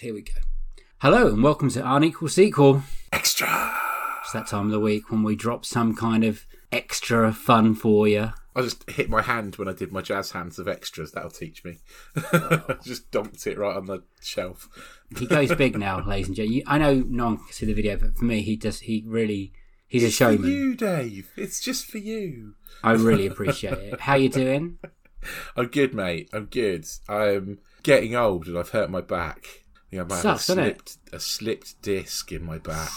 [0.00, 0.32] Here we go.
[0.98, 2.82] Hello and welcome to Unequal Sequel.
[3.12, 3.74] Extra.
[4.22, 8.08] It's that time of the week when we drop some kind of extra fun for
[8.08, 8.32] you.
[8.56, 11.12] I just hit my hand when I did my jazz hands of extras.
[11.12, 11.78] That'll teach me.
[12.32, 12.76] Oh.
[12.84, 14.68] just dumped it right on the shelf.
[15.18, 16.62] He goes big now, ladies and gentlemen.
[16.66, 18.80] I know no one can see the video, but for me, he does.
[18.80, 19.52] He really,
[19.86, 20.50] he's a It's for showman.
[20.50, 21.30] you, Dave.
[21.36, 22.54] It's just for you.
[22.82, 24.00] I really appreciate it.
[24.00, 24.78] How you doing?
[25.56, 26.30] I'm good, mate.
[26.32, 26.86] I'm good.
[27.06, 29.64] I'm getting old and I've hurt my back.
[29.90, 30.88] Think I might have a Sucks, doesn't it?
[30.88, 32.90] slipped, a slipped disc in my back.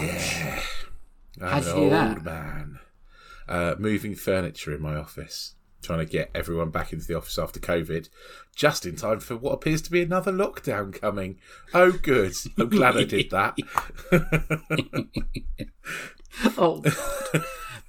[0.00, 0.62] Yeah.
[1.40, 2.24] I'm How'd an you do old that?
[2.24, 2.78] man.
[3.48, 5.54] Uh, moving furniture in my office.
[5.82, 8.08] Trying to get everyone back into the office after COVID,
[8.54, 11.40] just in time for what appears to be another lockdown coming.
[11.74, 12.34] Oh, good.
[12.56, 13.58] I'm glad I did that.
[16.56, 16.82] Oh,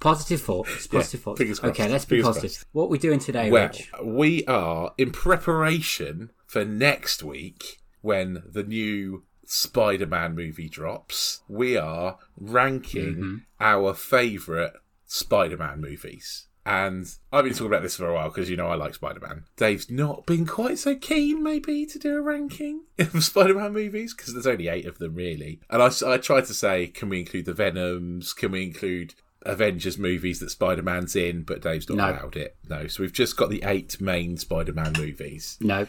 [0.00, 0.86] positive thoughts.
[0.86, 1.40] Positive thoughts.
[1.64, 2.50] Okay, let's be positive.
[2.50, 2.66] crossed.
[2.72, 3.90] What are we doing today, Well, Rich?
[4.02, 11.42] we are in preparation for next week when the new Spider Man movie drops.
[11.48, 13.36] We are ranking Mm-hmm.
[13.60, 14.70] our favourite
[15.04, 16.46] Spider Man movies.
[16.64, 19.18] And I've been talking about this for a while because you know I like Spider
[19.20, 19.44] Man.
[19.56, 24.14] Dave's not been quite so keen, maybe, to do a ranking of Spider Man movies
[24.14, 25.60] because there's only eight of them, really.
[25.68, 28.32] And I, I tried to say, can we include the Venoms?
[28.32, 29.14] Can we include
[29.44, 31.42] Avengers movies that Spider Man's in?
[31.42, 32.10] But Dave's not No.
[32.10, 32.56] allowed it.
[32.68, 32.86] No.
[32.86, 35.56] So we've just got the eight main Spider Man movies.
[35.60, 35.86] No,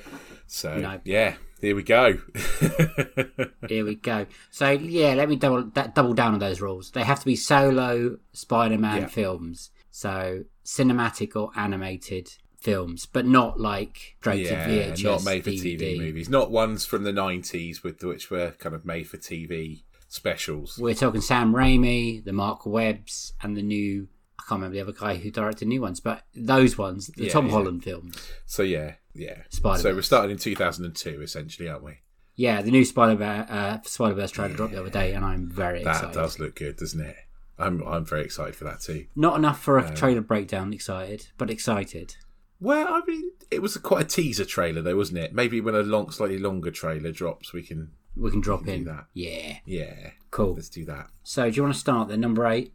[0.47, 0.99] So, No.
[1.05, 2.19] yeah, here we go.
[3.67, 4.25] here we go.
[4.51, 6.91] So yeah, let me double that, double down on those rules.
[6.91, 9.07] They have to be solo Spider-Man Yeah.
[9.07, 12.29] films, so cinematic or animated
[12.61, 15.97] films, but not like straight yeah, to VHS, not made for TV DVD.
[15.99, 16.29] movies.
[16.29, 20.77] Not ones from the 90s, with which were kind of made for TV specials.
[20.77, 24.07] We're talking Sam Raimi, the Marc Webbs, and the new.
[24.39, 27.31] I can't remember the other guy who directed new ones, but those ones, the Yeah,
[27.31, 27.51] Tom yeah.
[27.51, 28.15] Holland films.
[28.45, 29.43] So, yeah, yeah.
[29.49, 29.81] Spider-Man.
[29.81, 31.99] So we're starting in 2002, essentially, aren't we?
[32.35, 35.83] Yeah, the new Spider uh, Spider Verse trailer dropped the other day, and I'm very
[35.83, 36.13] That excited.
[36.15, 37.15] That does look good, doesn't it?
[37.57, 39.05] I'm I'm very excited for that too.
[39.15, 40.73] Not enough for a trailer breakdown.
[40.73, 42.15] Excited, but excited.
[42.59, 45.33] Well, I mean, it was quite a teaser trailer, though, wasn't it?
[45.33, 47.91] Maybe when a long, slightly longer trailer drops, we can.
[48.17, 48.83] We can drop can in.
[48.85, 49.05] that.
[49.13, 50.53] Yeah, Yeah, cool.
[50.53, 51.09] let's do that.
[51.23, 52.21] So, do you want to start then?
[52.21, 52.73] Number eight.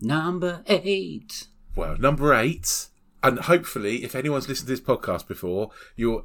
[0.00, 1.46] Number eight.
[1.76, 2.88] Well, number eight,
[3.22, 6.24] and hopefully, if anyone's listened to this podcast before, you're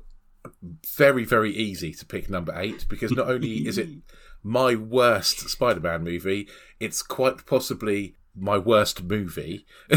[0.95, 3.89] very, very easy to pick number eight because not only is it
[4.43, 6.47] my worst Spider Man movie,
[6.79, 9.65] it's quite possibly my worst movie.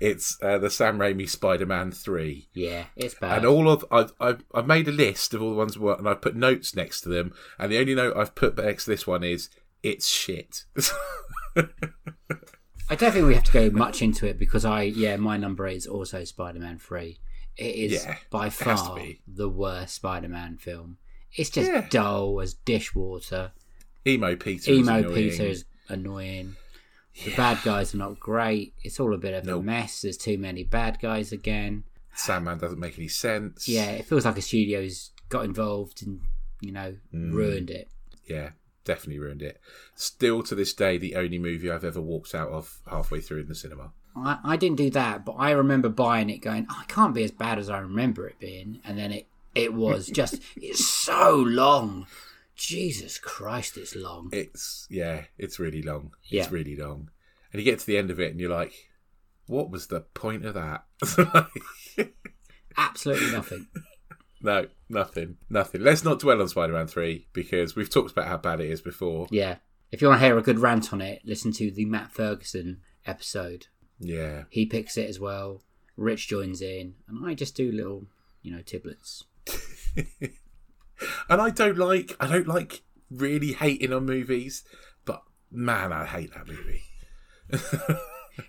[0.00, 2.48] it's uh, the Sam Raimi Spider Man 3.
[2.52, 3.38] Yeah, it's bad.
[3.38, 6.20] And all of I've, I've I've made a list of all the ones and I've
[6.20, 7.32] put notes next to them.
[7.58, 9.48] And the only note I've put next to this one is
[9.82, 10.64] it's shit.
[11.56, 15.66] I don't think we have to go much into it because I, yeah, my number
[15.66, 17.18] eight is also Spider Man 3.
[17.56, 20.98] It is Yeah, by it has to far the worst Spider Man film.
[21.32, 21.86] It's just Yeah.
[21.88, 23.52] dull as dishwater.
[24.06, 24.72] Emo Peter.
[24.72, 25.14] Emo.
[25.14, 26.56] Peter is annoying.
[27.24, 28.74] The bad guys are not great.
[28.82, 30.02] It's all a bit of a mess.
[30.02, 31.84] There's too many bad guys again.
[32.14, 33.68] Sandman doesn't make any sense.
[33.68, 36.20] Yeah, it feels like a studio's got involved and,
[36.60, 37.32] you know, Mm.
[37.32, 37.88] ruined it.
[38.26, 38.50] Yeah,
[38.84, 39.60] definitely ruined it.
[39.94, 43.48] Still to this day, the only movie I've ever walked out of halfway through in
[43.48, 43.92] the cinema.
[44.16, 47.24] I, I didn't do that, but I remember buying it going, oh, it can't be
[47.24, 48.80] as bad as I remember it being.
[48.84, 52.06] And then it, it was just, it's so long.
[52.56, 54.30] Jesus Christ, it's long.
[54.32, 56.12] It's yeah, it's really long.
[56.24, 56.42] Yeah.
[56.42, 57.10] It's really long.
[57.52, 58.72] And you get to the end of it and you're like,
[59.46, 60.84] what was the point of that?
[62.76, 63.66] Absolutely nothing.
[64.40, 65.36] no, nothing.
[65.48, 65.82] Nothing.
[65.82, 68.80] Let's not dwell on Spider Man 3 because we've talked about how bad it is
[68.80, 69.26] before.
[69.30, 69.56] Yeah.
[69.92, 72.80] If you want to hear a good rant on it, listen to the Matt Ferguson
[73.06, 73.68] episode.
[74.00, 74.44] Yeah.
[74.50, 75.62] He picks it as well.
[75.96, 78.06] Rich joins in, and I just do little,
[78.42, 79.24] you know, tiblets.
[81.28, 84.64] And I don't like I don't like really hating on movies,
[85.04, 86.82] but man, I hate that movie.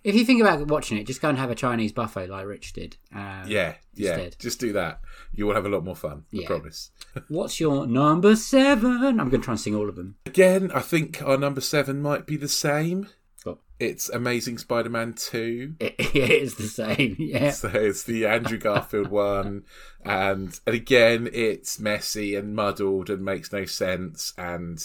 [0.04, 2.74] If you think about watching it, just go and have a Chinese buffet like Rich
[2.74, 2.98] did.
[3.16, 4.14] Uh, Yeah, yeah.
[4.16, 4.36] Instead.
[4.40, 5.00] Just do that.
[5.32, 6.26] You will have a lot more fun.
[6.36, 6.90] I promise.
[7.28, 9.20] What's your number seven?
[9.20, 10.16] I'm going to try and sing all of them.
[10.26, 13.10] Again, I think our number seven might be the same.
[13.46, 15.76] But It's Amazing Spider-Man Two.
[15.80, 17.16] it, it is the same.
[17.18, 17.52] Yeah.
[17.52, 19.64] So it's the Andrew Garfield one,
[20.04, 24.84] and and again it's messy and muddled and makes no sense, and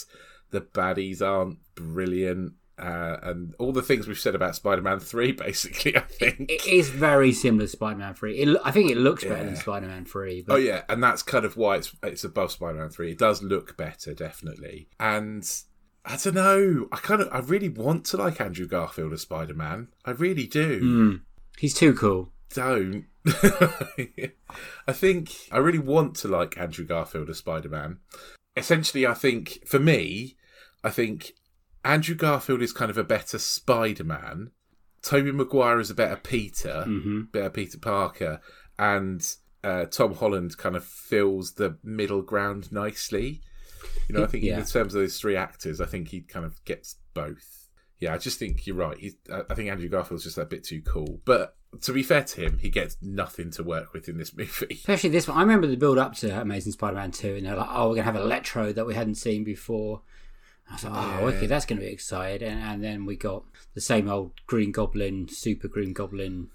[0.51, 5.97] the baddies aren't brilliant, uh, and all the things we've said about Spider-Man Three, basically,
[5.97, 6.51] I think.
[6.51, 8.37] It is very similar to Spider-Man Three.
[8.37, 10.43] It, I think it looks better than Spider-Man Three.
[10.45, 13.11] But Oh yeah, and that's kind of why it's it's above Spider-Man Three.
[13.11, 15.49] It does look better, definitely, and.
[16.05, 16.87] I don't know.
[16.91, 19.89] I kind of, I really want to like Andrew Garfield as Spider-Man.
[20.05, 20.79] I really do.
[20.79, 21.15] Hmm.
[21.59, 22.31] he's too cool.
[22.53, 23.05] don't.
[24.87, 27.99] I think I really want to like Andrew Garfield as Spider Man.
[28.57, 30.37] Essentially, I think for me,
[30.83, 31.33] I think
[31.85, 34.51] Andrew Garfield is kind of a better Spider Man.
[35.01, 37.21] Tobey Maguire is a better Peter, Mm-hmm.
[37.31, 38.41] better Peter Parker,
[38.77, 39.23] and
[39.63, 43.41] uh, Tom Holland kind of fills the middle ground nicely.
[44.07, 44.59] You know, I think Yeah.
[44.59, 47.69] in terms of those three actors, I think he kind of gets both.
[47.99, 48.97] Yeah, I just think you're right.
[48.97, 51.21] He's, I think Andrew Garfield's just a bit too cool.
[51.23, 54.67] But to be fair to him, he gets nothing to work with in this movie.
[54.71, 55.37] Especially this one.
[55.37, 58.05] I remember the build up to Amazing Spider-Man Two, and they're like, "Oh, we're gonna
[58.05, 60.01] have Electro that we hadn't seen before."
[60.69, 61.35] I was like, "Oh, Yeah.
[61.35, 63.43] okay, that's gonna be exciting." And, and then we got
[63.75, 66.49] the same old Green Goblin, Super Green Goblin.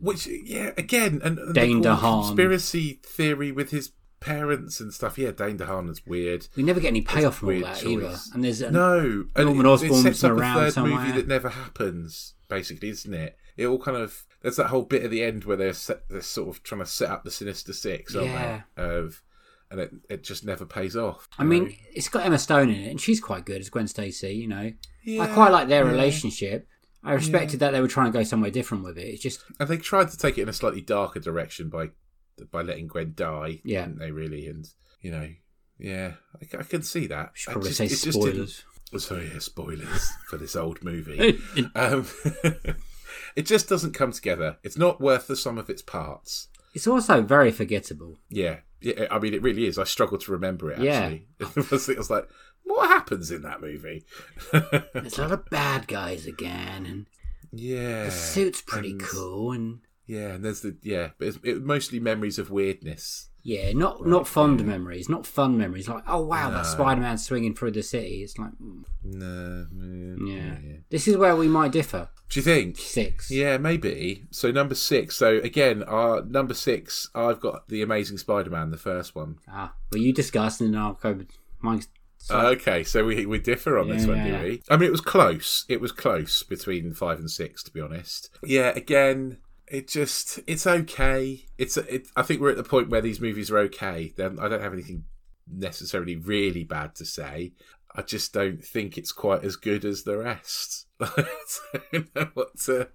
[0.00, 5.18] Which, yeah, again, and, and Dane the conspiracy theory with his parents and stuff.
[5.18, 6.46] Yeah, Dane DeHaan is weird.
[6.56, 7.86] We never get any payoff from all that choice.
[7.86, 8.16] either.
[8.34, 11.00] And there's a, No, and Norman it Osborn's sets up a around third somewhere.
[11.00, 12.34] movie that never happens.
[12.48, 13.36] Basically, isn't it?
[13.56, 16.20] It all kind of there's that whole bit at the end where they're set, they're
[16.20, 18.62] sort of trying to set up the Sinister Six, aren't Yeah.
[18.76, 18.82] they?
[18.82, 19.22] Of
[19.70, 21.28] and it it just never pays off.
[21.38, 21.70] I mean, know?
[21.94, 24.34] it's got Emma Stone in it, and she's quite good as Gwen Stacy.
[24.34, 24.72] You know,
[25.20, 25.90] I quite like their yeah.
[25.90, 26.66] relationship.
[27.02, 29.06] I respected that they were trying to go somewhere different with it.
[29.06, 31.90] It's just And they tried to take it in a slightly darker direction by
[32.50, 33.60] by letting Gwen die.
[33.64, 33.86] Yeah.
[33.86, 34.46] didn't they really?
[34.46, 34.66] And
[35.00, 35.28] you know,
[35.78, 37.30] yeah, I, I can see that.
[37.34, 38.64] should probably just- say spoilers.
[38.92, 41.38] Oh, sorry, yeah, spoilers for this old movie.
[41.76, 42.06] um,
[43.36, 44.58] it just doesn't come together.
[44.62, 46.48] It's not worth the sum of its parts.
[46.74, 48.18] It's also very forgettable.
[48.28, 49.06] Yeah, yeah.
[49.10, 49.78] I mean, it really is.
[49.78, 50.80] I struggle to remember it.
[50.80, 51.14] Yeah.
[51.40, 52.28] Actually, was, it was like,
[52.64, 54.04] what happens in that movie?
[54.52, 57.06] There's a lot of bad guys again, and
[57.52, 59.80] yeah, the suit's pretty and- cool, and
[60.10, 63.28] Yeah, and there's the yeah, but it's it, mostly memories of weirdness.
[63.44, 65.88] yeah, not not fond memories, not fun memories.
[65.88, 68.24] Like, oh wow, that Spider-Man swinging through the city.
[68.24, 69.66] It's like, mm, No,
[70.26, 70.78] yeah.
[70.90, 72.08] This is where we might differ.
[72.28, 72.76] Do you think?
[72.76, 73.30] Six.
[73.30, 74.24] Yeah, maybe.
[74.32, 75.16] So number six.
[75.16, 77.08] So again, our number six.
[77.14, 79.38] I've got the Amazing Spider-Man, the first one.
[79.48, 81.12] Ah, well, you discuss, and then I'll go.
[81.12, 81.30] with
[81.60, 81.86] Mine's
[82.28, 84.42] Okay, so we we differ on this one, yeah, do yeah.
[84.42, 84.62] we?
[84.68, 85.64] I mean, it was close.
[85.68, 88.28] It was close between five and six, to be honest.
[88.44, 89.38] Yeah, again,
[89.70, 91.44] it just it's okay.
[91.58, 92.08] It's it.
[92.16, 94.12] I think we're at the point where these movies are okay.
[94.16, 95.04] Then I don't have anything
[95.50, 97.52] necessarily really bad to say.
[97.94, 100.86] I just don't think it's quite as good as the rest.
[102.64, 102.88] To.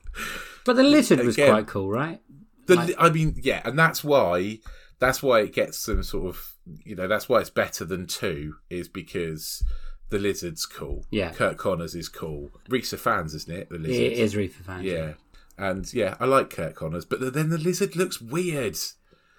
[0.65, 2.21] But the lizard was quite cool, right?
[2.67, 4.59] The, Like- I mean, yeah, and that's why
[4.99, 8.55] that's why it gets some sort of you know that's why it's better than two
[8.69, 9.63] is because
[10.09, 11.05] the lizard's cool.
[11.11, 11.31] Yeah.
[11.31, 12.49] Curt Connors is cool.
[12.69, 13.69] Rhys Ifans, isn't it?
[13.69, 13.95] The lizard.
[14.01, 14.83] It is Reefer fan.
[14.83, 15.13] Yeah,
[15.57, 18.77] and yeah, I like Curt Connors, but then the lizard looks weird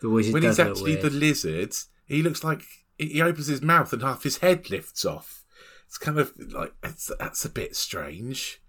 [0.01, 1.03] The wizard when he's actually weird.
[1.03, 1.75] the lizard.
[2.07, 2.63] He looks like
[2.99, 5.45] he opens his mouth and half his head lifts off.
[5.87, 8.61] It's kind of like it's, that's a bit strange.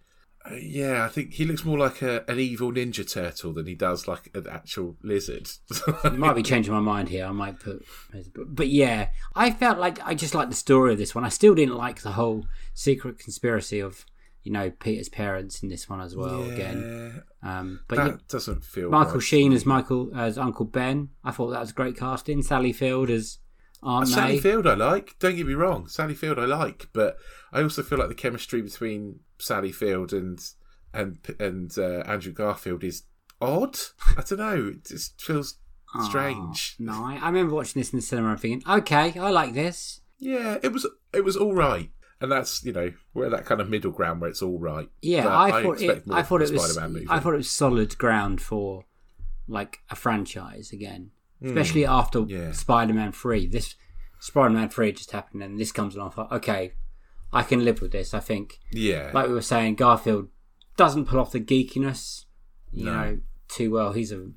[0.49, 3.75] Uh, yeah, I think he looks more like a, an evil ninja turtle than he
[3.75, 5.49] does like an actual lizard.
[6.03, 7.25] I might be changing my mind here.
[7.25, 10.99] I might put, but, but yeah, I felt like I just liked the story of
[10.99, 11.25] this one.
[11.25, 14.05] I still didn't like the whole secret conspiracy of
[14.47, 16.41] you know Peter's parents in this one as well.
[16.49, 18.89] Again, um, but that yeah, doesn't feel.
[18.89, 19.23] Michael right.
[19.23, 21.09] Sheen as Michael as Uncle Ben.
[21.21, 22.41] I thought that was great casting.
[22.41, 23.39] Sally Field as
[23.83, 24.39] Aunt Sally May.
[24.39, 25.19] Field, I like.
[25.19, 27.17] Don't get me wrong, Sally Field, I like, but
[27.51, 30.39] I also feel like the chemistry between Sally Field and
[30.93, 33.03] and and uh, Andrew Garfield is
[33.41, 33.77] odd.
[34.17, 34.67] I don't know.
[34.69, 35.57] It just feels
[36.05, 36.77] strange.
[36.79, 39.99] No, I, I remember watching this in the cinema and thinking, okay, I like this.
[40.19, 43.69] Yeah, it was it was all right, and that's you know we're that kind of
[43.69, 44.89] middle ground where it's all right.
[45.01, 46.03] Yeah, But I thought it.
[46.11, 46.71] I thought it was.
[46.71, 47.07] Spider-Man movie.
[47.09, 48.85] I thought it was solid ground for
[49.47, 51.11] like a franchise again,
[51.43, 52.21] especially after.
[52.27, 52.51] Yeah.
[52.51, 53.47] Spider-Man Three.
[53.47, 53.75] This
[54.19, 56.13] Spider-Man Three just happened, and this comes along.
[56.17, 56.73] I okay,
[57.31, 58.13] I can live with this.
[58.13, 60.29] I think, yeah, like we were saying, Garfield
[60.75, 62.25] doesn't pull off the geekiness,
[62.71, 62.93] you No.
[62.93, 63.93] know, too well.
[63.93, 64.29] He's a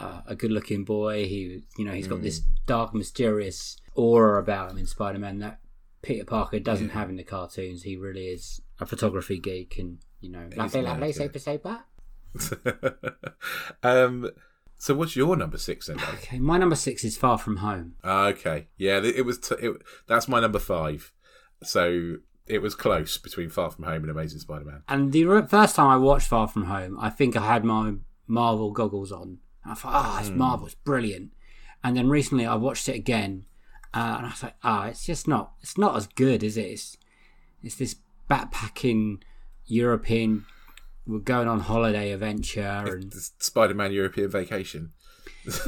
[0.00, 1.26] uh, a good-looking boy.
[1.28, 2.22] He, you know, he's got Hmm.
[2.24, 5.60] this dark, mysterious aura about him in Spider-Man that
[6.04, 7.82] Peter Parker doesn't have in the cartoons.
[7.82, 11.84] He really is a photography geek, and you know, lovely, lovely, super, super.
[13.82, 14.30] um,
[14.78, 15.96] so what's your number six then?
[15.96, 16.08] Dave?
[16.14, 17.94] Okay, my number six is Far From Home.
[18.04, 19.38] Ah, okay, yeah, it was.
[19.38, 21.12] T- it, that's my number five.
[21.62, 24.82] So it was close between Far From Home and Amazing Spider-Man.
[24.88, 27.94] And the re- first time I watched Far From Home, I think I had my
[28.26, 29.38] Marvel goggles on.
[29.62, 31.32] And I thought, ah, it's Marvel, it's brilliant.
[31.82, 33.46] And then recently I watched it again,
[33.94, 36.66] uh, and I was like, ah, it's just not, it's not as good, is it?
[36.66, 36.96] It's,
[37.62, 37.96] it's this
[38.30, 39.22] backpacking
[39.66, 40.46] European,
[41.06, 44.92] we're going on holiday adventure, and Spider-Man European Vacation.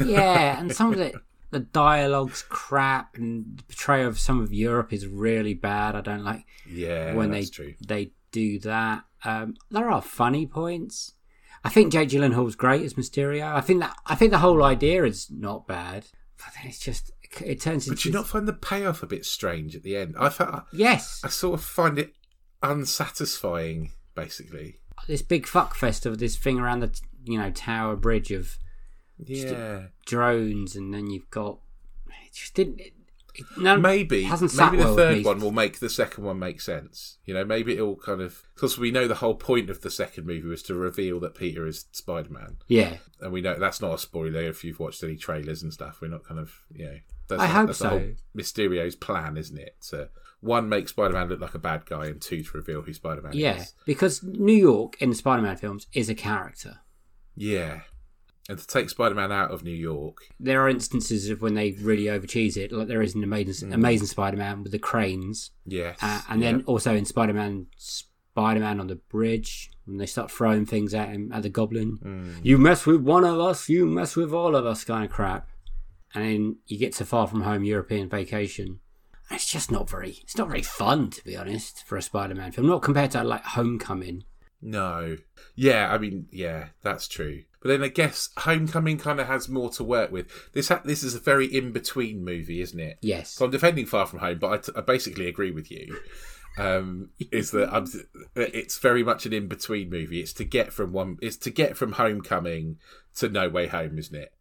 [0.04, 1.14] yeah, and some of it,
[1.50, 5.94] the dialogue's crap, and the portrayal of some of Europe is really bad.
[5.94, 7.74] I don't like Yeah, when they true.
[7.86, 9.04] they do that.
[9.24, 11.12] Um, there are funny points.
[11.64, 13.52] I think Jake Gyllenhaal's great as Mysterio.
[13.54, 16.06] I think that I think the whole idea is not bad.
[16.38, 17.10] But then it's just
[17.44, 20.14] it turns into But you not find the payoff a bit strange at the end?
[20.18, 22.12] I yes I sort of find it
[22.62, 24.76] unsatisfying, basically.
[25.06, 28.58] this big fuck fest of this thing around the you know Tower Bridge of
[29.18, 31.58] Yeah, drones, and then you've got
[32.08, 32.80] it just didn't.
[32.80, 32.92] It,
[33.34, 36.38] it, no, maybe hasn't maybe the well with third one will make the second one
[36.38, 37.18] make sense.
[37.26, 40.26] You know, maybe it'll kind of because we know the whole point of the second
[40.26, 43.98] movie was to reveal that Peter is Spider-Man, Yeah, and we know that's not a
[43.98, 45.98] spoiler if you've watched any trailers and stuff.
[46.00, 46.98] We're not kind of you know.
[47.28, 48.14] That's I the- hope that's the whole so.
[48.36, 49.76] Mysterio's plan, isn't it?
[49.90, 50.08] To
[50.40, 53.56] one make Spider-Man look like a bad guy, and two to reveal who Spider-Man yeah,
[53.56, 53.58] is.
[53.58, 56.80] Yeah, because New York in the Spider-Man films is a character.
[57.34, 57.80] Yeah,
[58.48, 62.04] and to take Spider-Man out of New York, there are instances of when they really
[62.04, 66.42] overcheese it, like there is in Amazing, Amazing Spider-Man with the cranes, yes, uh, and
[66.42, 71.32] then also in Spider-Man, Spider-Man on the bridge when they start throwing things at him
[71.32, 72.38] at the Goblin.
[72.42, 75.48] You mess with one of us, you mess with all of us, kind of crap.
[76.14, 78.80] And then you get to Far From Home European Vacation.
[79.28, 80.18] And It's just not very.
[80.22, 82.68] It's not very fun, to be honest, for a Spider-Man film.
[82.68, 84.24] Not compared to like Homecoming.
[84.62, 85.18] No.
[85.54, 87.42] Yeah, I mean, yeah, that's true.
[87.60, 90.26] But then I guess Homecoming kind of has more to work with.
[90.52, 92.98] This ha- this is a very in between movie, isn't it?
[93.02, 93.30] Yes.
[93.30, 95.98] So I'm defending Far From Home, but I, t- I basically agree with you.
[96.58, 97.86] Um, is that I'm,
[98.34, 100.20] it's very much an in between movie.
[100.20, 101.18] It's to get from one.
[101.20, 102.78] It's to get from Homecoming
[103.16, 104.32] to No Way Home, isn't it?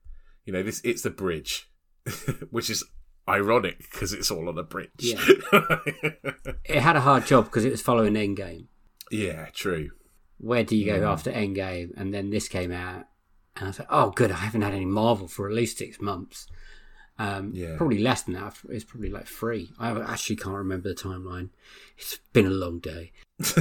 [0.45, 1.69] You know, this it's the bridge,
[2.51, 2.83] which is
[3.27, 4.89] ironic because it's all on a bridge.
[4.99, 5.23] Yeah.
[6.67, 8.65] It had a hard job because it was following Endgame.
[9.11, 9.91] yeah, true.
[10.39, 11.07] where do you go Mm.
[11.11, 11.91] after Endgame?
[11.95, 13.05] And then this came out,
[13.55, 16.01] and I was like, oh, good, I haven't had any Marvel for at least six
[16.01, 16.47] months.
[17.19, 17.77] Um, Yeah.
[17.77, 18.57] Probably less than that.
[18.69, 19.71] It's probably like three.
[19.79, 21.49] I actually can't remember the timeline.
[21.97, 23.11] It's been a long day.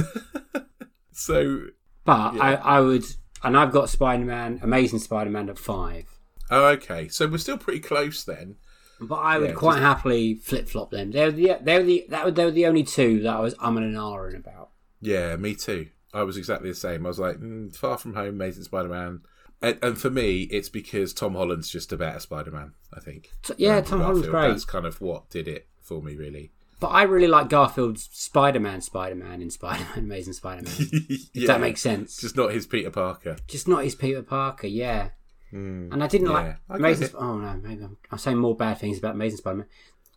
[1.11, 1.67] So
[2.03, 3.05] But I, I would,
[3.43, 6.05] and I've got Spider Man, Amazing Spider Man at five.
[6.51, 7.07] Oh, okay.
[7.07, 8.55] So we're still pretty close then.
[9.01, 11.11] But I would Yeah, quite just- happily flip flop them.
[11.11, 13.79] They're the they're the that were, they were the only two that I was umming
[13.79, 14.69] and ahhing about.
[15.01, 15.87] Yeah, me too.
[16.13, 17.05] I was exactly the same.
[17.05, 19.21] I was like, mm, Far From Home, Amazing Spider-Man.
[19.61, 23.31] And, and for me, it's because Tom Holland's just a better Spider-Man, I think.
[23.43, 24.47] So, yeah, Tom Holland's great.
[24.49, 26.51] That's kind of what did it for me, really.
[26.79, 30.73] But I really like Garfield's Spider Man, Spider Man in Spider Man, Amazing Spider Man.
[31.33, 32.17] If that makes sense.
[32.17, 33.35] Just not his Peter Parker.
[33.47, 35.09] just not his Peter Parker, yeah.
[35.51, 37.07] And I didn't yeah, like I Amazing.
[37.11, 39.67] Sp- oh no, maybe I'm, I'm saying more bad things about Amazing Spider-Man.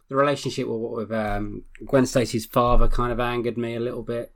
[0.08, 4.32] The relationship with, with um, Gwen Stacy's father kind of angered me a little bit.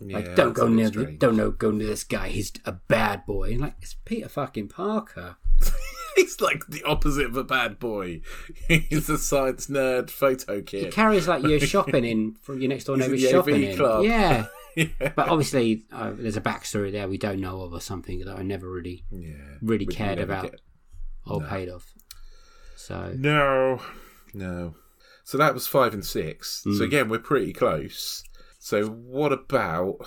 [0.00, 2.28] Yeah, Like, don't go near, the, don't know, go near this guy.
[2.28, 3.52] He's a bad boy.
[3.52, 5.36] And like it's Peter fucking Parker.
[6.16, 8.22] He's like the opposite of a bad boy.
[8.68, 10.86] He's a science nerd photo kid.
[10.86, 13.76] He carries like your shopping in from your next door neighbor's AV shopping in.
[13.76, 14.04] club.
[14.04, 14.86] Yeah, yeah.
[15.16, 18.42] but obviously uh, there's a backstory there we don't know of or something that I
[18.42, 19.34] never really, Yeah.
[19.60, 20.60] really cared about get-
[21.26, 21.92] or paid off.
[22.76, 23.80] So No.
[24.34, 24.74] No.
[25.24, 26.62] So that was five and six.
[26.66, 26.78] Mm.
[26.78, 28.24] So again, we're pretty close.
[28.58, 29.98] So what about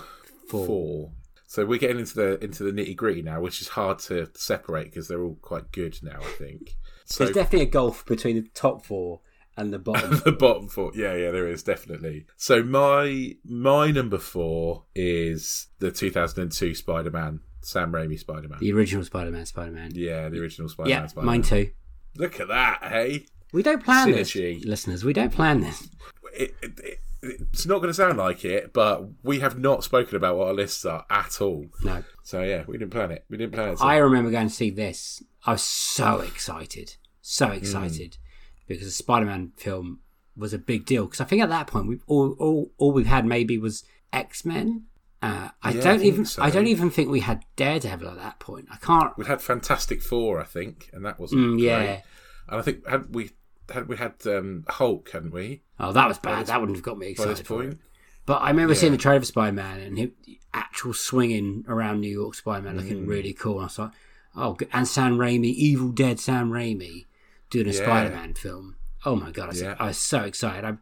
[0.48, 0.66] Four.
[0.66, 1.12] four?
[1.46, 4.84] So we're getting into the into the nitty gritty now, which is hard to separate
[4.90, 6.18] because they're all quite good now.
[6.20, 6.76] I think.
[7.06, 9.20] So there's definitely a gulf between the top four
[9.56, 10.20] and the bottom.
[10.24, 12.26] the bottom four, yeah, yeah, there is definitely.
[12.36, 18.58] So my my number four is the 2002 Spider-Man, Sam Raimi Spider-Man.
[18.60, 19.92] The original Spider-Man, Spider-Man.
[19.94, 21.02] Yeah, the original Spider-Man.
[21.02, 21.26] Yeah, Spider-Man.
[21.26, 21.70] mine too.
[22.16, 23.26] Look at that, hey!
[23.52, 24.58] We don't plan Synergy.
[24.58, 25.04] this, listeners.
[25.04, 25.88] We don't plan this.
[26.34, 30.16] It, it, it, it's not going to sound like it, but we have not spoken
[30.16, 31.66] about what our lists are at all.
[31.82, 32.02] No.
[32.22, 33.24] So yeah, we didn't plan it.
[33.28, 33.80] We didn't plan it.
[33.80, 35.22] I remember going to see this.
[35.44, 37.56] I was so excited, so mm.
[37.56, 38.18] excited,
[38.66, 40.00] because the Spider-Man film
[40.36, 41.04] was a big deal.
[41.06, 44.44] Because I think at that point we all all all we had maybe was X
[44.44, 44.84] Men.
[45.22, 46.42] Uh, I Yeah, don't think even so.
[46.42, 48.66] I don't even think we had Daredevil at that point.
[48.70, 49.16] I can't.
[49.16, 51.64] We'd had Fantastic Four, I think, and that wasn't Mm, great.
[51.64, 52.00] yeah.
[52.48, 53.30] And I think had we
[53.72, 55.62] had we had um, Hulk, hadn't we?
[55.80, 56.42] Oh, that was bad.
[56.42, 57.36] this- that wouldn't have got me By excited.
[57.38, 57.66] this for it.
[57.68, 57.80] point,
[58.26, 62.00] But I remember seeing the trailer for Spider Man and him, the actual swinging around
[62.00, 63.08] New York Spider Man looking Mm.
[63.08, 63.54] really cool.
[63.54, 63.90] And I was like,
[64.36, 67.06] oh, and Sam Raimi, Evil Dead Sam Raimi,
[67.50, 67.82] doing a Yeah.
[67.82, 68.76] Spider Man film.
[69.04, 69.76] Oh my god, I was, Yeah.
[69.78, 70.64] I was so excited.
[70.64, 70.74] I,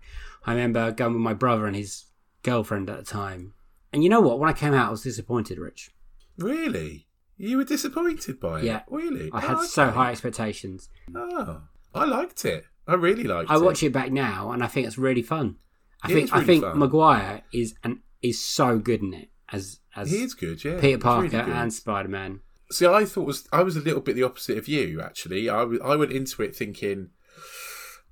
[0.47, 2.04] I remember going with my brother and his
[2.42, 3.54] girlfriend at the time.
[3.92, 4.38] And you know what?
[4.38, 5.90] When I came out, I was disappointed, Rich.
[6.37, 7.06] really,
[7.37, 8.64] you were disappointed by it.
[8.64, 8.83] Yeah.
[8.90, 9.30] really.
[9.33, 10.88] I had Oh, so high expectations.
[11.14, 11.62] Oh,
[11.94, 12.64] I liked it.
[12.87, 13.59] I really liked I it.
[13.59, 15.56] I watch it back now, and I think it's really fun.
[16.02, 16.78] I It think is I think fun.
[16.78, 20.80] Maguire is and is so good in it as as He is good, yeah.
[20.80, 22.40] Peter Parker really and Spider Man.
[22.74, 25.00] See, I thought was I was a little bit the opposite of you.
[25.00, 27.10] Actually, I, w- I went into it thinking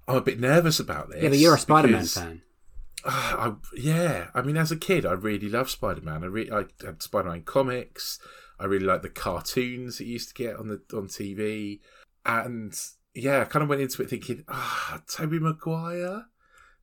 [0.07, 1.23] I'm a bit nervous about this.
[1.23, 2.43] Yeah, but you're a Spider Man because- fan.
[3.05, 6.23] I, yeah, I mean, as a kid, I really loved Spider Man.
[6.23, 8.21] I re- I had Spider Man comics.
[8.61, 11.81] I really liked the cartoons that you used to get on the on TV,
[12.25, 12.73] and
[13.15, 16.27] yeah, I kind of went into it thinking, ah, Tobey Maguire.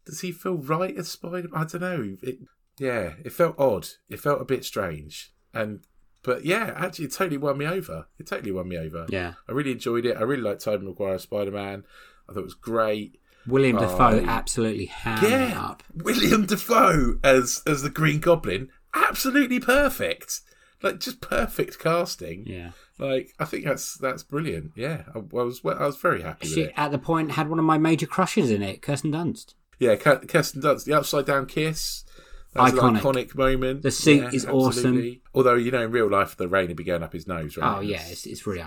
[0.05, 1.47] Does he feel right as Spider?
[1.53, 2.17] I don't know.
[2.21, 2.39] It,
[2.79, 3.87] yeah, it felt odd.
[4.09, 5.81] It felt a bit strange, and
[6.23, 8.07] but yeah, actually, it totally won me over.
[8.17, 9.05] It totally won me over.
[9.09, 9.33] Yeah.
[9.47, 10.17] I really enjoyed it.
[10.17, 11.83] I really liked Tobey Maguire Spider Man.
[12.29, 13.19] I thought it was great.
[13.47, 15.83] William Oh, Dafoe absolutely hammed it Yeah, up.
[15.95, 20.41] William Dafoe as as the Green Goblin, absolutely perfect.
[20.83, 22.45] Like just perfect casting.
[22.45, 22.71] Yeah.
[22.99, 24.73] Like I think that's that's brilliant.
[24.75, 26.73] Yeah, I, I was I was very happy She, with it.
[26.77, 29.55] at the point, had one of my major crushes in it, Kirsten Dunst.
[29.79, 32.03] Yeah, Kirsten Dunst, the upside down kiss.
[32.53, 33.01] That's Iconic.
[33.01, 33.81] iconic moment.
[33.83, 35.21] The suit Yeah, is awesome.
[35.35, 37.55] Although you know, in real life, the rain would be going up his nose.
[37.57, 37.77] Right?
[37.77, 38.63] Oh, yeah, it's, it's really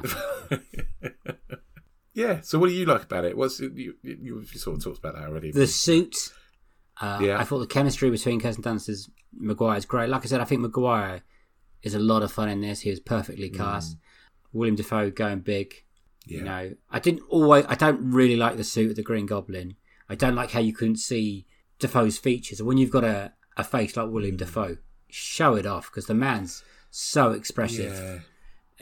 [2.14, 2.40] yeah.
[2.42, 3.36] So, what do you like about it?
[3.36, 5.50] What's you, you, you sort of talked about that already?
[5.50, 6.14] The suit,
[7.00, 7.38] uh, Yeah.
[7.40, 8.96] I thought the chemistry between Kirsten Dunst and
[9.36, 10.08] Maguire is great.
[10.08, 11.22] Like I said, I think Maguire
[11.82, 12.80] is a lot of fun in this.
[12.80, 13.56] He was perfectly Mm.
[13.56, 13.96] cast.
[14.52, 15.74] William Dafoe going big.
[16.26, 16.38] yeah.
[16.38, 17.64] You know, I didn't always.
[17.68, 19.74] I don't really like the suit of the Green Goblin.
[20.08, 21.46] I don't like how you couldn't see
[21.78, 22.62] Dafoe's features.
[22.62, 24.12] When you've got a, a face like Mm.
[24.12, 27.92] William Dafoe, show it off because the man's so expressive.
[27.92, 28.18] Yeah.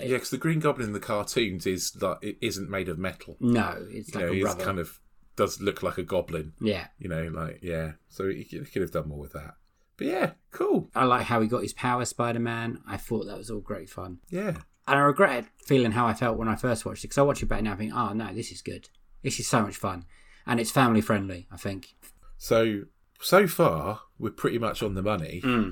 [0.07, 3.37] Yeah, because the Green Goblin in the cartoons is like it isn't made of metal.
[3.41, 4.99] No, it's You like know, he's kind of
[5.37, 6.53] does look like a goblin.
[6.61, 7.93] yeah, You know, like yeah.
[8.09, 9.55] So he could, he could have done more with that.
[9.99, 10.89] But yeah, cool.
[10.95, 12.81] I like how he got his power, Spider Man.
[12.87, 14.21] I thought that was all great fun.
[14.31, 14.53] Yeah,
[14.89, 17.43] And I regret feeling how I felt when I first watched it because I watch
[17.43, 18.89] it back now and think, oh no, this is good.
[19.23, 20.07] This is so much fun.
[20.47, 21.95] And it's family friendly, I think.
[22.39, 22.83] So
[23.21, 25.41] so far we're pretty much on the money.
[25.43, 25.71] Hmm.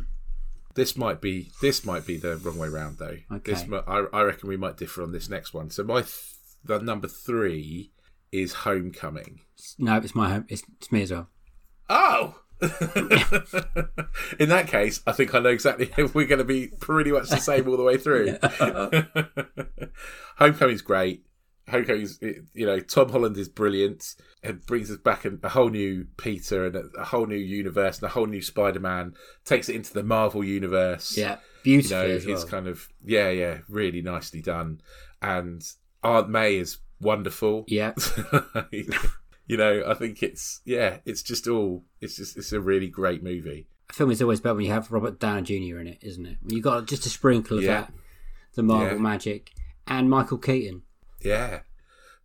[0.74, 3.16] This might be this might be the wrong way round though.
[3.32, 3.52] Okay.
[3.52, 5.70] This I, I reckon we might differ on this next one.
[5.70, 6.34] So my th-
[6.64, 7.90] the number three
[8.30, 9.40] is Homecoming.
[9.78, 10.46] No, it's my home.
[10.48, 11.28] It's, it's me as well.
[11.88, 12.40] Oh.
[14.38, 17.28] In that case, I think I know exactly if we're going to be pretty much
[17.30, 18.36] the same all the way through.
[20.36, 21.24] Homecoming's great.
[21.68, 26.06] Homecoming's, you know, Tom Holland is brilliant and brings us back a, a whole new
[26.16, 29.14] Peter and a, a whole new universe and a whole new Spider Man.
[29.44, 31.16] Takes it into the Marvel universe.
[31.16, 32.46] Yeah, you know, he's well.
[32.46, 34.80] kind of yeah, yeah, really nicely done.
[35.20, 35.62] And
[36.02, 37.64] Aunt May is wonderful.
[37.68, 37.92] Yeah.
[38.72, 43.22] you know, I think it's yeah, it's just all it's just it's a really great
[43.22, 43.66] movie.
[43.90, 45.78] A film is always better when you have Robert Downey Jr.
[45.80, 46.36] in it, isn't it?
[46.42, 47.80] When you got just a sprinkle of Yeah.
[47.82, 47.92] that,
[48.54, 49.02] the Marvel Yeah.
[49.02, 49.52] magic,
[49.86, 50.82] and Michael Keaton.
[51.20, 51.60] Yeah,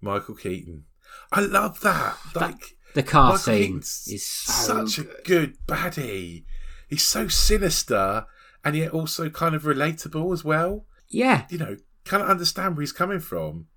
[0.01, 0.85] Michael Keaton.
[1.31, 2.17] I love that.
[2.35, 6.45] Like The car Michael scene Keaton's is so such a good baddie.
[6.87, 8.25] He's so sinister
[8.63, 10.85] and yet also kind of relatable as well.
[11.09, 13.67] yeah, You know, kind of understand where he's coming from.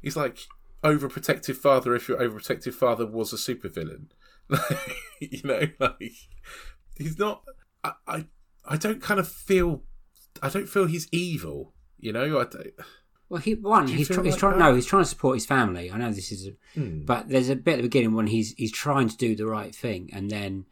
[0.00, 0.38] He's like
[0.82, 4.06] overprotective father if your overprotective father was a supervillain.
[5.20, 6.12] you know, like
[6.96, 7.42] he's not.
[7.84, 8.26] I, I
[8.64, 9.84] I don't kind of feel.
[10.42, 11.74] I don't feel he's evil.
[11.98, 12.72] You know, I don't.
[13.32, 15.90] Well, he one he's, tr- he's trying no, he's trying to support his family.
[15.90, 17.06] I know this is, a, Hmm.
[17.06, 19.74] but there's a bit at the beginning when he's he's trying to do the right
[19.74, 20.66] thing, and then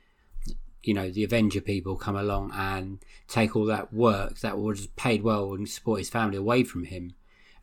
[0.82, 5.22] you know the Avenger people come along and take all that work that was paid
[5.22, 7.14] well and support his family away from him.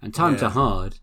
[0.02, 0.48] And times Yeah.
[0.48, 1.00] are hard,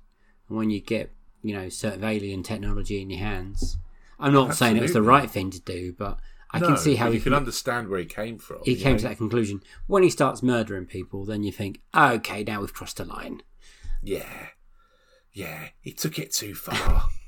[0.49, 1.13] and when you get
[1.45, 3.77] you know certain alien technology in your hands,
[4.19, 6.19] I'm not saying it was the right thing to do, but
[6.51, 8.59] I No, can see how he you can understand where he came from.
[8.65, 8.99] he came know?
[8.99, 9.61] to that conclusion.
[9.87, 13.43] When he starts murdering people, then you think, okay, now we've crossed a line.
[14.05, 14.49] Yeah,
[15.33, 17.09] yeah, he took it too far.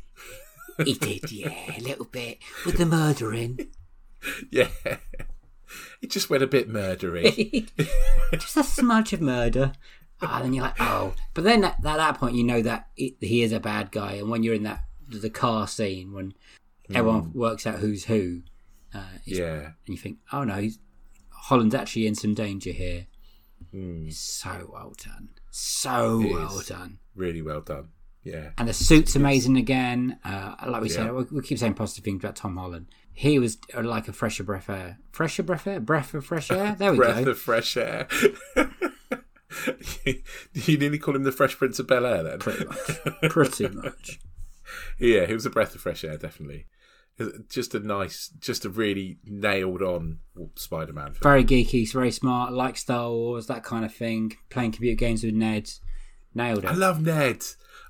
[0.84, 3.68] He did, yeah, a little bit with the murdering.
[4.50, 4.68] yeah.
[6.02, 7.68] It just went a bit murdery.
[8.32, 9.72] Just a smudge of murder.
[10.22, 11.14] Ah, then you're like, oh.
[11.34, 14.12] But then at, at that point, you know that it, he is a bad guy.
[14.12, 16.34] And when you're in that the car scene, when
[16.94, 18.42] everyone works out who's who,
[18.94, 19.70] uh, yeah.
[19.86, 20.78] and you think, oh no, he's,
[21.30, 23.06] Holland's actually in some danger here.
[23.72, 24.08] Hmm.
[24.08, 25.30] It's so well done.
[25.58, 26.98] So It well done.
[27.14, 27.88] Really well done.
[28.22, 28.50] Yeah.
[28.58, 30.18] And the suit's amazing again.
[30.22, 32.88] Uh, like we said, we, we keep saying positive things about Tom Holland.
[33.14, 34.98] He was uh, like a fresher breath of air.
[35.12, 35.80] Fresher breath air?
[35.80, 36.76] Breath of fresh air?
[36.78, 37.24] There we Breath go.
[37.24, 38.06] Breath of fresh air.
[40.52, 42.38] you nearly call him the Fresh Prince of Bel Air then?
[42.38, 43.30] Pretty much.
[43.30, 44.20] Pretty much.
[44.98, 46.66] yeah, he was a breath of fresh air, definitely.
[47.48, 50.18] Just a nice, just a really nailed on
[50.56, 51.14] Spider Man.
[51.22, 54.36] Very geeky, he's very smart, like Star Wars, that kind of thing.
[54.50, 55.70] Playing computer games with Ned.
[56.34, 56.70] Nailed it.
[56.70, 57.42] I love Ned.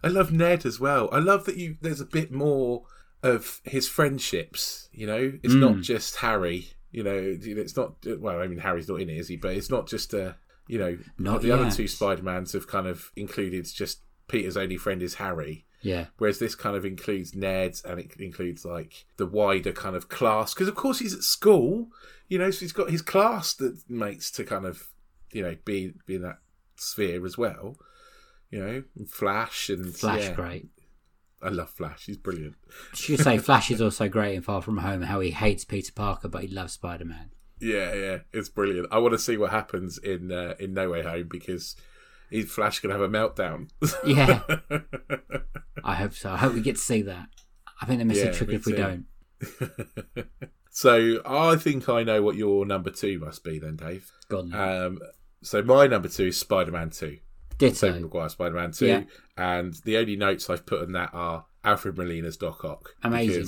[0.04, 1.08] I love Ned as well.
[1.10, 1.76] I love that you.
[1.80, 2.84] There's a bit more
[3.24, 4.88] of his friendships.
[4.92, 5.60] You know, it's Hmm.
[5.60, 6.68] not just Harry.
[6.92, 7.96] You know, it's not.
[8.06, 9.36] Well, I mean, Harry's not in it, is he?
[9.36, 10.36] But it's not just a.
[10.68, 14.76] You know, Not the other two Spider Mans have kind of included just Peter's only
[14.76, 15.65] friend is Harry.
[15.86, 16.06] Yeah.
[16.18, 20.52] Whereas this kind of includes Ned and it includes like the wider kind of class.
[20.52, 21.88] Because of course he's at school,
[22.28, 24.88] you know, so he's got his class that mates to kind of,
[25.30, 26.38] you know, be be in that
[26.74, 27.76] sphere as well.
[28.50, 30.32] You know, and Flash and Flash, yeah.
[30.32, 30.68] great.
[31.40, 32.06] I love Flash.
[32.06, 32.56] He's brilliant.
[32.92, 36.26] Should say Flash is also great in Far From Home, how he hates Peter Parker,
[36.26, 37.30] but he loves Spider Man.
[37.60, 38.88] Yeah, yeah, it's brilliant.
[38.90, 41.76] I want to see what happens in uh, in No Way Home because
[42.48, 43.68] Flash can have a meltdown.
[44.04, 44.40] Yeah.
[45.84, 46.30] I hope so.
[46.32, 47.28] I hope we get to see that.
[47.80, 48.78] I think they miss Yeah, a trick if we too.
[48.78, 50.26] don't.
[50.70, 54.10] so I think I know what your number two must be then, Dave.
[54.28, 54.52] God.
[54.54, 54.98] Um,
[55.42, 57.18] so my number two is Spider Man Two.
[57.58, 58.00] Tobey Ditto.
[58.00, 58.86] Maguire Spider Man 2.
[58.86, 59.02] Yeah.
[59.38, 62.90] And the only notes I've put on that are Alfred Molina's Doc Ock.
[63.02, 63.46] Amazing.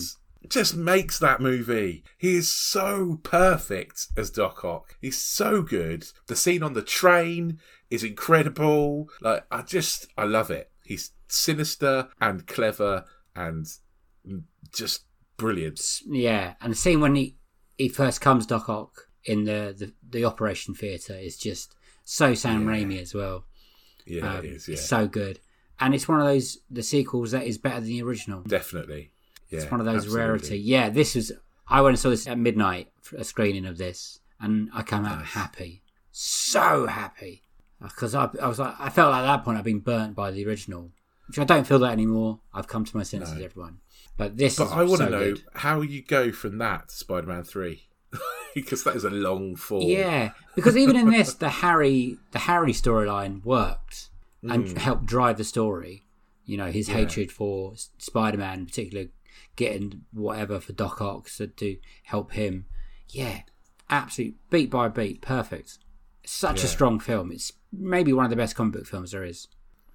[0.49, 2.05] Just makes that movie.
[2.17, 4.97] He is so perfect as Doc Ock.
[5.01, 6.07] He's so good.
[6.27, 7.59] The scene on the train
[7.91, 9.09] is incredible.
[9.21, 10.71] Like I just I love it.
[10.85, 13.05] He's sinister and clever
[13.37, 13.67] and
[14.75, 15.03] just
[15.37, 15.81] brilliant.
[16.07, 17.37] Yeah, and the scene when he,
[17.77, 21.75] he first comes Doc Ock in the, the, the operation theatre is just
[22.05, 23.45] so Sam Raimi as well.
[24.07, 24.69] Yeah, Um, it is.
[24.69, 25.39] Yeah, It's so good.
[25.81, 28.43] And it's one of those, the sequels that is better than the original.
[28.43, 29.13] definitely.
[29.51, 30.21] Yeah, It's one of those absolutely.
[30.21, 30.59] rarity.
[30.59, 31.33] Yeah, this was.
[31.69, 35.23] I went and saw this at midnight, a screening of this, and I came out
[35.25, 37.43] happy, so happy,
[37.81, 40.31] because I, I was like, I felt like at that point I'd been burnt by
[40.31, 40.91] the original,
[41.29, 42.41] which I don't feel that anymore.
[42.53, 43.79] I've come to my senses, everyone.
[44.17, 45.43] But this, But I want to so know good.
[45.55, 47.89] how you go from that to Spider Man Three,
[48.55, 49.83] because that is a long fall.
[49.83, 54.11] Yeah, because even in this, the Harry, the Harry storyline worked
[54.43, 54.79] and Mm.
[54.79, 56.05] helped drive the story.
[56.45, 59.11] You know, his hatred for Spider Man, particularly
[59.55, 62.67] getting whatever for Doc Ock to, to help him.
[63.11, 63.41] Yeah,
[63.91, 65.79] absolute beat by beat, perfect.
[66.29, 67.33] Such a strong film.
[67.33, 69.49] It's maybe one of the best comic book films there is.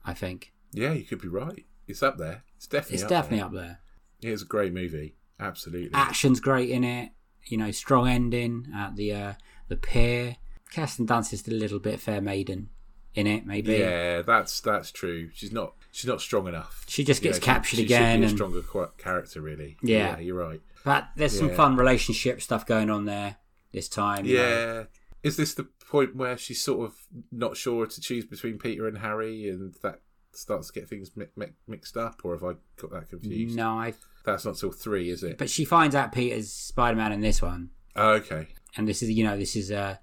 [0.05, 1.65] I think Yeah, you could be right.
[1.87, 2.43] It's up there.
[2.57, 2.95] It's definitely.
[2.95, 3.45] it's up definitely There.
[3.45, 3.79] up there.
[4.21, 5.15] It is a great movie.
[5.39, 5.91] Absolutely.
[5.93, 7.11] Action's great in it.
[7.45, 9.33] You know, strong ending at the uh,
[9.67, 10.37] the pier.
[10.73, 12.69] Kirsten Dunst is a little bit fair maiden
[13.13, 13.73] in it, maybe.
[13.73, 15.29] Yeah, that's that's true.
[15.33, 16.83] She's not she's not strong enough.
[16.87, 18.63] She just You gets know, captured she again be a and- stronger
[18.97, 19.77] character, really.
[19.83, 20.17] Yeah.
[20.19, 20.61] you're right.
[20.85, 21.55] But there's some Yeah.
[21.55, 23.35] fun relationship stuff going on there
[23.71, 24.25] this time.
[24.25, 24.87] Yeah, know.
[25.23, 26.95] Is this the point where she's sort of
[27.31, 30.01] not sure to choose between Peter and Harry, and that
[30.33, 33.55] starts to get things mi- mi- mixed up, or have I got that confused?
[33.55, 33.93] No, I.
[34.25, 35.37] That's not till three, is it?
[35.37, 38.47] But she finds out Peter's Spider Man in this one, Oh, okay.
[38.77, 39.97] and this is you know this is uh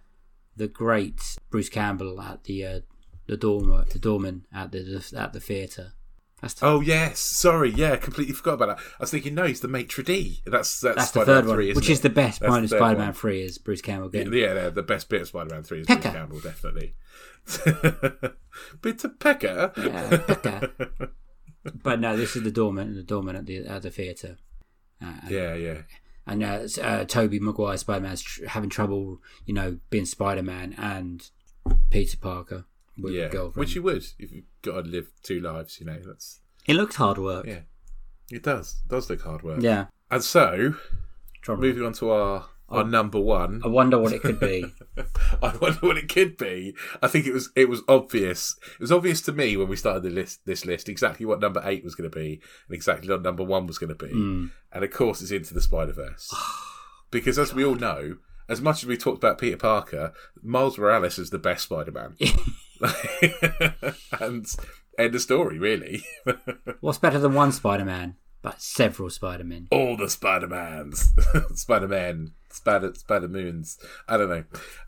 [0.57, 2.81] the great Bruce Campbell at the uh,
[3.27, 5.93] the dorm the doorman at the at the theatre.
[6.41, 8.79] That's the, Oh yes, sorry, yeah, completely forgot about that.
[8.79, 10.41] I was thinking, no, he's the maitre d.
[10.47, 11.93] That's that's, that's the Spider-Man third one, 3, isn't which it?
[11.93, 13.15] is the best That's point of Spider Man one.
[13.15, 14.33] Three is Bruce Campbell getting.
[14.33, 16.03] Yeah, yeah, the best bit of Spider-Man Three is Pecker.
[16.03, 16.95] Bruce Campbell, definitely.
[18.83, 19.73] bit of pecker.
[19.77, 20.71] Yeah, Pecker.
[21.83, 24.39] but no, this is the doorman, and the doorman at the at the theatre.
[25.03, 25.83] Uh, yeah, yeah,
[26.27, 30.75] and uh, uh, Tobey Maguire Spider Man's tr- having trouble, you know, being Spider Man
[30.79, 31.29] and
[31.91, 32.67] Peter Parker
[33.03, 33.25] with yeah.
[33.25, 33.57] a girlfriend.
[33.57, 35.81] Which you would if you've got to live two lives.
[35.81, 37.47] You know, that's it looks hard work.
[37.47, 37.61] yeah.
[38.31, 38.81] It does.
[38.85, 39.61] It does look hard work.
[39.61, 39.87] Yeah.
[40.11, 40.75] And so,
[41.43, 41.63] Trouble.
[41.63, 42.87] moving on to our our oh.
[42.87, 43.61] number one.
[43.65, 44.65] I wonder what it could be.
[45.43, 46.75] I wonder what it could be.
[47.03, 48.57] I think it was it was obvious.
[48.75, 51.61] It was obvious to me when we started the list this list exactly what number
[51.65, 54.11] eight was going to be and exactly what number one was going to be.
[54.11, 54.47] Hmm.
[54.73, 56.65] And of course, it's into the Spider Verse oh,
[57.11, 61.19] because as we all know, as much as we talked about Peter Parker, Miles Morales
[61.19, 62.17] is the best Spider Man.
[64.21, 64.47] and
[64.99, 66.03] end of story, really.
[66.81, 68.17] What's better than one Spider Man?
[68.43, 69.69] but several Spider Men.
[69.71, 71.13] All the Spider Mans,
[71.55, 73.79] Spider Man, Spider Spider Moons.
[74.09, 74.45] I don't know,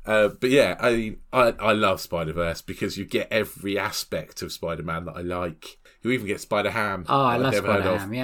[0.07, 4.43] uh, but yeah, I mean, I I love Spider Verse because you get every aspect
[4.43, 5.79] of Spider Man that I like.
[6.03, 7.05] You even get Spider Ham.
[7.09, 7.99] Oh, I that love I've never heard Spider.
[7.99, 8.15] Ham.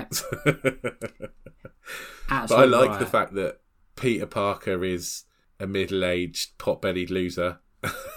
[2.30, 2.98] Yeah, but I like right.
[2.98, 3.60] the fact that
[3.94, 5.24] Peter Parker is
[5.60, 7.58] a middle-aged, pot-bellied loser.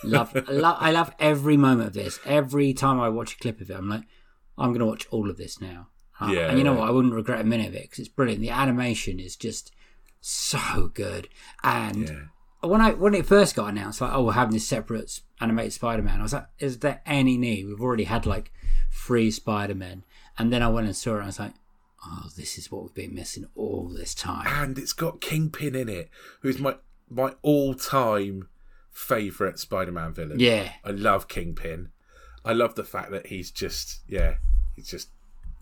[0.04, 2.20] Love, I love, I love every moment of this.
[2.26, 4.04] Every time I watch a clip of it, I'm like,
[4.58, 5.88] I'm going to watch all of this now.
[6.20, 6.88] Uh, Yeah, and you know what?
[6.88, 8.42] I wouldn't regret a minute of it because it's brilliant.
[8.42, 9.72] The animation is just
[10.20, 11.28] so good.
[11.64, 12.68] And Yeah.
[12.70, 16.20] when I when it first got announced, like, oh, we're having this separate animated Spider-Man,
[16.20, 17.66] I was like, is there any need?
[17.68, 18.52] We've already had like
[18.92, 20.04] three Spider-Men,
[20.38, 21.54] and then I went and saw it, and I was like,
[22.06, 24.46] oh, this is what we've been missing all this time.
[24.48, 26.10] and it's got Kingpin in it,
[26.42, 26.76] who's my
[27.10, 28.48] my all-time
[28.92, 30.40] favorite Spider-Man villain.
[30.40, 30.72] Yeah.
[30.84, 31.90] I love Kingpin.
[32.44, 34.36] I love the fact that he's just yeah,
[34.76, 35.10] he's just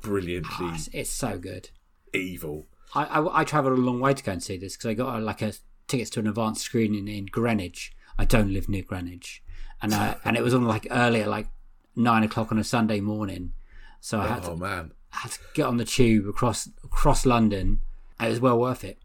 [0.02, 1.70] brilliantly Oh, it's, it's so good.
[2.14, 2.68] evil.
[2.96, 5.16] I, I, I travelled a long way to go and see this because I got
[5.16, 5.54] uh, like a
[5.88, 7.92] tickets to an advanced screening in Greenwich.
[8.18, 9.44] I don't live near Greenwich,
[9.82, 11.48] and uh, and it was on like earlier, like
[11.96, 13.54] nine o'clock on a Sunday morning.
[14.00, 17.82] So I had Oh to, man, had to get on the tube across across London.
[18.22, 18.98] It was well worth it.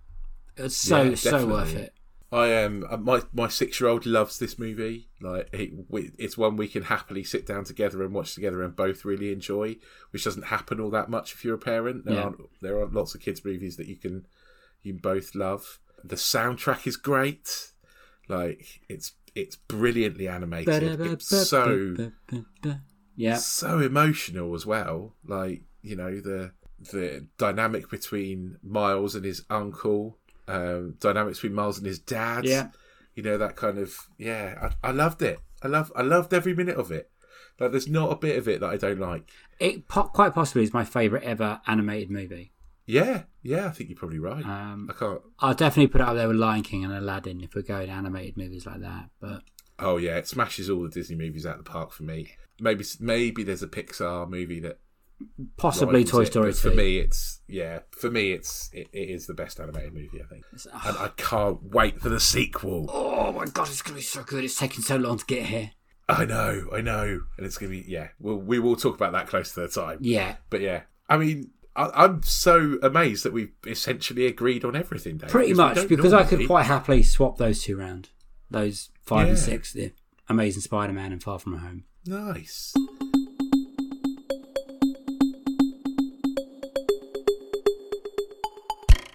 [0.56, 1.92] It was so Yeah, so worth it.
[2.34, 2.84] I am.
[2.90, 5.08] Um, my my six year old loves this movie.
[5.20, 5.54] Like
[5.88, 9.32] we, it's one we can happily sit down together and watch together and both really
[9.32, 9.76] enjoy,
[10.10, 12.04] which doesn't happen all that much if you're a parent.
[12.04, 12.22] There Yeah.
[12.24, 14.26] aren't there aren't lots of kids movies that you can
[14.82, 15.78] you both love.
[16.02, 17.70] The soundtrack is great.
[18.28, 21.00] Like it's it's brilliantly animated.
[21.00, 21.94] It's so
[23.16, 23.36] yeah.
[23.36, 25.14] so emotional as well.
[25.24, 26.52] Like you know the
[26.92, 32.44] the dynamic between Miles and his uncle, um, dynamics between Miles and his dad.
[32.44, 32.68] Yeah.
[33.14, 34.70] you know that kind of yeah.
[34.82, 35.38] I, I loved it.
[35.62, 37.10] I love I loved every minute of it.
[37.58, 39.30] Like there's not a bit of it that I don't like.
[39.60, 42.52] It po- quite possibly is my favourite ever animated movie.
[42.86, 43.66] Yeah, yeah.
[43.66, 44.44] I think you're probably right.
[44.44, 45.20] Um, I can't.
[45.38, 48.36] I'll definitely put it up there with Lion King and Aladdin if we're going animated
[48.36, 49.08] movies like that.
[49.20, 49.42] But
[49.78, 52.32] Oh yeah, it smashes all the Disney movies out of the park for me.
[52.60, 54.78] Maybe maybe there's a Pixar movie that
[55.56, 56.58] possibly Toy it, Story 2.
[56.58, 57.80] For me, it's yeah.
[57.90, 60.22] For me, it's it, it is the best animated movie.
[60.22, 62.86] I think, and I can't wait for the sequel.
[62.92, 64.44] Oh my god, it's going to be so good.
[64.44, 65.72] It's taking so long to get here.
[66.08, 68.08] I know, I know, and it's gonna be yeah.
[68.20, 69.98] We'll, we will talk about that close to the time.
[70.02, 70.36] Yeah.
[70.50, 75.16] But yeah, I mean, I, I'm so amazed that we've essentially agreed on everything.
[75.16, 78.10] Dave, Pretty because much, because I could quite happily swap those two round.
[78.50, 79.92] Those five and six, the
[80.28, 81.84] Amazing Spider Man and Far From Home.
[82.06, 82.74] nice.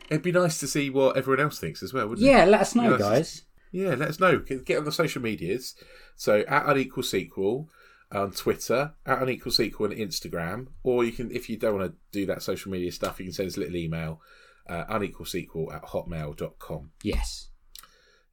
[0.10, 2.32] It'd be nice to see what everyone else thinks as well, wouldn't it?
[2.32, 3.43] Yeah, let us know, guys.
[3.72, 4.39] Yeah, let us know.
[4.39, 5.76] Get, on the social medias.
[6.15, 7.69] So at unequal sequel
[8.12, 11.98] on Twitter, at unequal sequel on Instagram, or you can, if you don't want to
[12.12, 14.22] do that social media stuff, you can send us a little email,
[14.67, 16.91] uh, unequal sequel at hotmail.com.
[17.04, 17.50] Yes.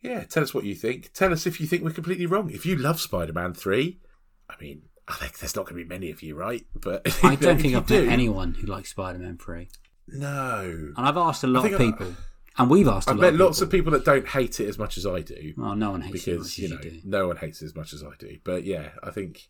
[0.00, 1.12] Yeah, tell us what you think.
[1.12, 2.50] Tell us if you think we're completely wrong.
[2.50, 3.98] If you love Spider Man 3,
[4.48, 6.64] I mean, I think there's not going to be many of you, right?
[6.74, 9.68] But I don't think I've do, met anyone who likes Spider Man 3.
[10.08, 10.92] No.
[10.96, 12.14] And I've asked a lot of I- people.
[12.58, 14.96] and we've asked a I've lot lots of people that don't hate it as much
[14.96, 15.52] as I do.
[15.56, 17.66] Well, no one hates it as much because you you, know no one hates it
[17.66, 18.38] as much as I do.
[18.44, 19.48] But yeah, I think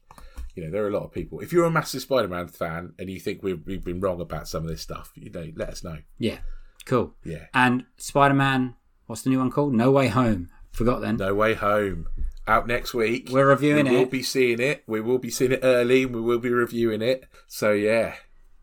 [0.55, 1.41] you know there are a lot of people.
[1.41, 4.63] If you're a massive Spider-Man fan and you think we've, we've been wrong about some
[4.65, 5.99] of this stuff, you know, let us know.
[6.19, 6.39] Yeah.
[6.87, 7.15] Cool.
[7.25, 9.75] Yeah, And Spider Man, what's the new one called?
[9.75, 10.49] No Way Home.
[10.71, 11.17] Forgot then.
[11.17, 12.07] No Way Home
[12.47, 13.29] out next week.
[13.33, 13.91] We're reviewing it.
[13.91, 14.11] we will it.
[14.13, 14.85] be seeing it.
[14.87, 16.05] We will be seeing it early.
[16.05, 17.25] and We will be reviewing it.
[17.49, 18.15] So yeah.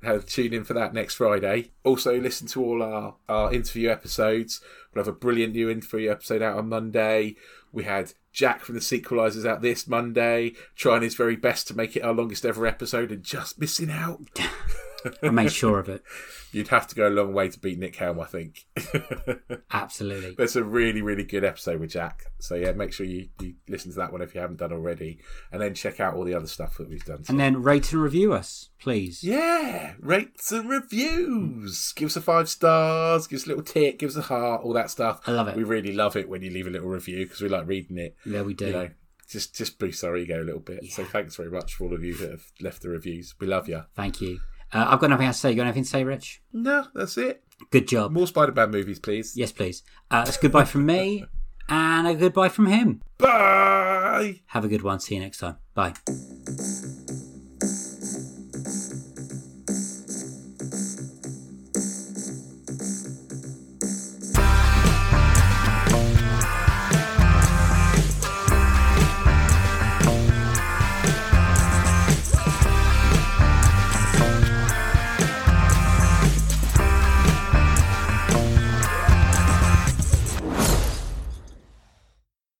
[0.03, 1.71] Have, tune in for that next Friday.
[1.83, 4.61] Also, listen to all our, our interview episodes.
[4.93, 7.35] We'll have a brilliant new interview episode out on Monday.
[7.71, 11.95] We had Jack from the Sequelizers out this Monday, trying his very best to make
[11.95, 14.21] it our longest ever episode and just missing out.
[15.21, 16.03] I made sure of it.
[16.51, 18.65] You'd have to go a long way to beat Nick Helm, I think.
[19.71, 20.35] Absolutely.
[20.35, 22.25] But it's a really, really good episode with Jack.
[22.39, 25.19] So yeah, make sure you, you listen to that one if you haven't done already,
[25.51, 27.23] and then check out all the other stuff that we've done.
[27.27, 29.23] And then rate and review us, please.
[29.23, 31.91] yeah, rates and reviews.
[31.95, 33.27] Give us a five stars.
[33.27, 33.99] Give us a little tick.
[33.99, 34.61] Give us a heart.
[34.63, 35.21] All that stuff.
[35.25, 35.55] I love it.
[35.55, 38.15] We really love it when you leave a little review because we like reading it.
[38.25, 38.67] Yeah, we do.
[38.67, 38.89] You know,
[39.27, 40.85] just just boosts our ego a little bit.
[40.91, 43.33] So thanks very much for all of you that have left the reviews.
[43.39, 43.83] We love you.
[43.95, 44.39] Thank you.
[44.73, 45.49] Uh, I've got nothing else to say.
[45.51, 46.41] You got anything to say, Rich?
[46.51, 47.43] No, that's it.
[47.69, 48.12] Good job.
[48.12, 49.38] More Spider-Man movies, please.
[49.38, 49.83] Yes, please.
[50.09, 51.25] Uh, it's goodbye from me
[51.69, 53.01] and a goodbye from him.
[53.17, 54.41] Bye.
[54.47, 54.99] Have a good one.
[54.99, 55.57] See you next time.
[55.73, 55.93] Bye.